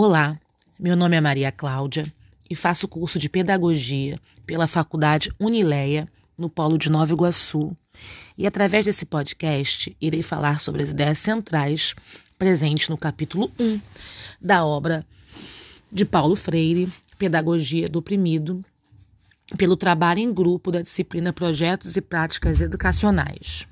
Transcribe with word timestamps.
Olá, 0.00 0.38
meu 0.78 0.94
nome 0.94 1.16
é 1.16 1.20
Maria 1.20 1.50
Cláudia 1.50 2.04
e 2.48 2.54
faço 2.54 2.86
curso 2.86 3.18
de 3.18 3.28
Pedagogia 3.28 4.16
pela 4.46 4.68
Faculdade 4.68 5.32
Unileia, 5.40 6.06
no 6.38 6.48
Polo 6.48 6.78
de 6.78 6.88
Nova 6.88 7.12
Iguaçu. 7.12 7.76
E 8.38 8.46
através 8.46 8.84
desse 8.84 9.04
podcast, 9.04 9.96
irei 10.00 10.22
falar 10.22 10.60
sobre 10.60 10.84
as 10.84 10.90
ideias 10.90 11.18
centrais 11.18 11.96
presentes 12.38 12.88
no 12.88 12.96
capítulo 12.96 13.50
1 13.58 13.80
da 14.40 14.64
obra 14.64 15.04
de 15.90 16.04
Paulo 16.04 16.36
Freire, 16.36 16.88
Pedagogia 17.18 17.88
do 17.88 17.98
Oprimido, 17.98 18.62
pelo 19.56 19.76
trabalho 19.76 20.20
em 20.20 20.32
grupo 20.32 20.70
da 20.70 20.80
disciplina 20.80 21.32
Projetos 21.32 21.96
e 21.96 22.00
Práticas 22.00 22.60
Educacionais. 22.60 23.66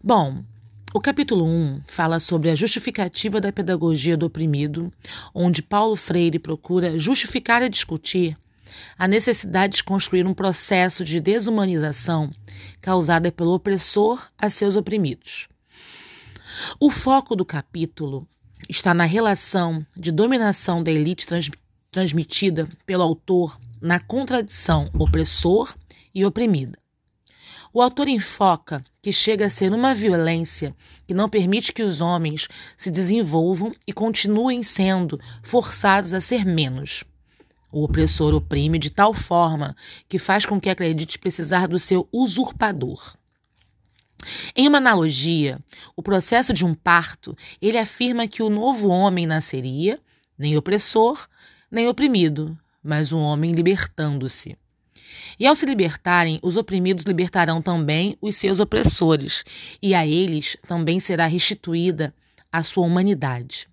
Bom, 0.00 0.44
o 0.92 1.00
capítulo 1.00 1.44
1 1.44 1.82
fala 1.86 2.18
sobre 2.18 2.50
a 2.50 2.54
justificativa 2.54 3.40
da 3.40 3.52
pedagogia 3.52 4.16
do 4.16 4.26
oprimido, 4.26 4.92
onde 5.32 5.62
Paulo 5.62 5.94
Freire 5.94 6.38
procura 6.38 6.98
justificar 6.98 7.62
e 7.62 7.68
discutir 7.68 8.36
a 8.98 9.06
necessidade 9.06 9.76
de 9.76 9.84
construir 9.84 10.26
um 10.26 10.34
processo 10.34 11.04
de 11.04 11.20
desumanização 11.20 12.30
causada 12.80 13.30
pelo 13.30 13.52
opressor 13.54 14.20
a 14.36 14.50
seus 14.50 14.74
oprimidos. 14.74 15.48
O 16.80 16.90
foco 16.90 17.36
do 17.36 17.44
capítulo 17.44 18.26
está 18.68 18.92
na 18.92 19.04
relação 19.04 19.86
de 19.96 20.10
dominação 20.10 20.82
da 20.82 20.90
elite 20.90 21.26
trans 21.26 21.50
transmitida 21.92 22.68
pelo 22.84 23.02
autor 23.02 23.58
na 23.80 24.00
contradição 24.00 24.90
opressor 24.98 25.74
e 26.14 26.24
oprimida. 26.24 26.78
O 27.72 27.80
autor 27.80 28.08
enfoca 28.08 28.84
que 29.00 29.12
chega 29.12 29.46
a 29.46 29.50
ser 29.50 29.72
uma 29.72 29.94
violência 29.94 30.74
que 31.06 31.14
não 31.14 31.28
permite 31.28 31.72
que 31.72 31.82
os 31.82 32.00
homens 32.00 32.48
se 32.76 32.90
desenvolvam 32.90 33.72
e 33.86 33.92
continuem 33.92 34.62
sendo 34.62 35.20
forçados 35.42 36.12
a 36.12 36.20
ser 36.20 36.44
menos. 36.44 37.04
O 37.72 37.84
opressor 37.84 38.34
oprime 38.34 38.78
de 38.78 38.90
tal 38.90 39.14
forma 39.14 39.76
que 40.08 40.18
faz 40.18 40.44
com 40.44 40.60
que 40.60 40.68
acredite 40.68 41.18
precisar 41.18 41.68
do 41.68 41.78
seu 41.78 42.08
usurpador. 42.12 43.14
Em 44.54 44.66
uma 44.66 44.78
analogia, 44.78 45.58
o 45.96 46.02
processo 46.02 46.52
de 46.52 46.64
um 46.64 46.74
parto, 46.74 47.36
ele 47.62 47.78
afirma 47.78 48.26
que 48.26 48.42
o 48.42 48.50
novo 48.50 48.88
homem 48.88 49.26
nasceria 49.26 49.98
nem 50.36 50.56
opressor, 50.56 51.28
nem 51.70 51.86
oprimido, 51.86 52.58
mas 52.82 53.12
um 53.12 53.20
homem 53.20 53.52
libertando-se. 53.52 54.56
E 55.38 55.46
ao 55.46 55.54
se 55.54 55.64
libertarem, 55.66 56.38
os 56.42 56.56
oprimidos 56.56 57.04
libertarão 57.04 57.62
também 57.62 58.16
os 58.20 58.36
seus 58.36 58.60
opressores, 58.60 59.44
e 59.80 59.94
a 59.94 60.06
eles 60.06 60.56
também 60.66 61.00
será 61.00 61.26
restituída 61.26 62.14
a 62.52 62.62
sua 62.62 62.84
humanidade. 62.84 63.68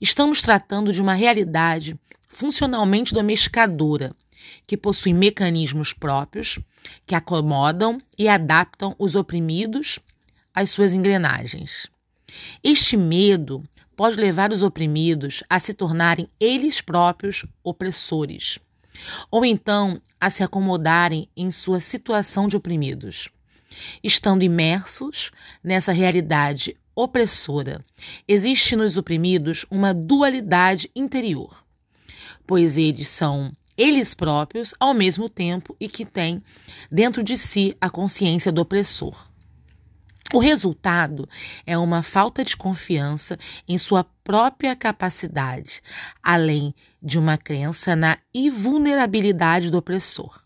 Estamos 0.00 0.40
tratando 0.40 0.92
de 0.92 1.00
uma 1.00 1.14
realidade 1.14 1.98
funcionalmente 2.28 3.12
domesticadora, 3.12 4.14
que 4.66 4.76
possui 4.76 5.12
mecanismos 5.12 5.92
próprios 5.92 6.58
que 7.06 7.14
acomodam 7.14 8.00
e 8.18 8.26
adaptam 8.26 8.96
os 8.98 9.14
oprimidos 9.14 9.98
às 10.54 10.70
suas 10.70 10.94
engrenagens. 10.94 11.88
Este 12.64 12.96
medo 12.96 13.62
pode 13.94 14.16
levar 14.16 14.50
os 14.50 14.62
oprimidos 14.62 15.42
a 15.48 15.60
se 15.60 15.74
tornarem 15.74 16.28
eles 16.40 16.80
próprios 16.80 17.44
opressores 17.62 18.58
ou 19.30 19.44
então 19.44 20.00
a 20.20 20.30
se 20.30 20.42
acomodarem 20.42 21.28
em 21.36 21.50
sua 21.50 21.80
situação 21.80 22.48
de 22.48 22.56
oprimidos. 22.56 23.28
Estando 24.02 24.42
imersos 24.42 25.30
nessa 25.62 25.92
realidade 25.92 26.76
opressora, 26.94 27.84
existe 28.26 28.74
nos 28.76 28.96
oprimidos 28.96 29.64
uma 29.70 29.94
dualidade 29.94 30.90
interior, 30.94 31.64
pois 32.46 32.76
eles 32.76 33.08
são 33.08 33.52
eles 33.76 34.12
próprios 34.12 34.74
ao 34.78 34.92
mesmo 34.92 35.28
tempo 35.28 35.74
e 35.80 35.88
que 35.88 36.04
têm 36.04 36.42
dentro 36.90 37.22
de 37.22 37.38
si 37.38 37.74
a 37.80 37.88
consciência 37.88 38.52
do 38.52 38.60
opressor. 38.60 39.29
O 40.32 40.38
resultado 40.38 41.28
é 41.66 41.76
uma 41.76 42.04
falta 42.04 42.44
de 42.44 42.56
confiança 42.56 43.36
em 43.66 43.76
sua 43.76 44.04
própria 44.22 44.76
capacidade, 44.76 45.82
além 46.22 46.72
de 47.02 47.18
uma 47.18 47.36
crença 47.36 47.96
na 47.96 48.16
invulnerabilidade 48.32 49.70
do 49.72 49.78
opressor. 49.78 50.40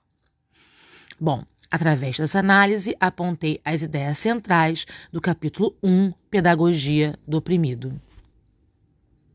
Bom, 1.21 1.45
através 1.71 2.17
dessa 2.17 2.39
análise, 2.39 2.97
apontei 2.99 3.61
as 3.63 3.83
ideias 3.83 4.19
centrais 4.19 4.87
do 5.13 5.21
capítulo 5.21 5.77
1, 5.83 6.13
Pedagogia 6.31 7.19
do 7.29 7.37
Oprimido. 7.37 8.01